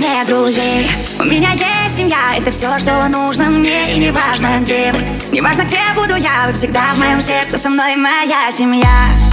[0.00, 0.90] нет друзей
[1.20, 4.92] У меня есть семья, это все, что нужно мне И не важно где
[5.30, 8.88] не важно где буду я Вы всегда в моем сердце, со мной моя семья.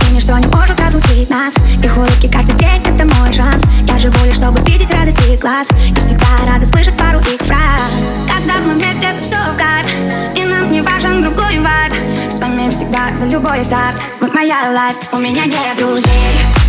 [0.09, 3.63] И ничто не может разлучить нас Их улыбки каждый день, это мой шанс.
[3.88, 8.20] Я живу лишь, чтобы видеть радость их глаз И всегда рада слышать пару их фраз.
[8.27, 11.94] Когда мы вместе, это все в кайф И нам не важен другой вайб.
[12.30, 16.11] С вами всегда за любой старт Вот моя лайф, у меня нет друзей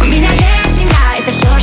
[0.01, 1.58] У меня есть семья, это все,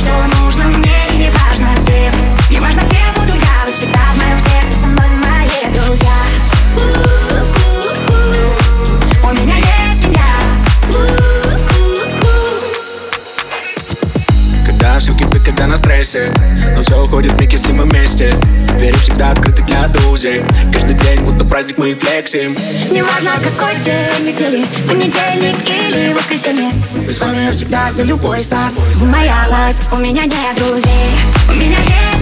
[16.06, 16.32] стрессе
[16.74, 18.34] Но все уходит в миг, если мы вместе.
[18.78, 20.42] Двери всегда открыты для друзей.
[20.72, 22.56] Каждый день будто праздник мы флексим.
[22.90, 26.72] Не важно какой день недели Понедельник или воскресенье.
[27.10, 28.72] С вами я всегда за любой старт.
[28.94, 31.10] Вы моя лайф, у меня нет друзей.
[31.48, 32.15] У меня есть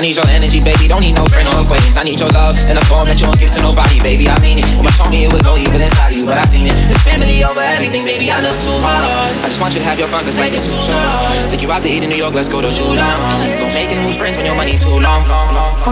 [0.00, 0.88] I need your energy, baby.
[0.88, 2.00] Don't need no friend or acquaintance.
[2.00, 4.32] I need your love in a form that you won't give to nobody, baby.
[4.32, 4.64] I mean it.
[4.72, 6.72] When you told me it was all evil inside you, but I seen it.
[6.88, 8.32] This family over everything, baby.
[8.32, 9.04] I love too hard.
[9.44, 11.04] I just want you to have your fun, cause life is too short.
[11.52, 13.04] Take you out to eat in New York, let's go to Julian.
[13.60, 15.20] Go making new friends when your money's too long.
[15.28, 15.84] long, long, long.